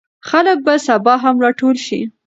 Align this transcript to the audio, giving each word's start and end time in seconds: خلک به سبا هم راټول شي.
خلک 0.29 0.57
به 0.65 0.73
سبا 0.85 1.13
هم 1.23 1.35
راټول 1.43 1.75
شي. 1.85 1.99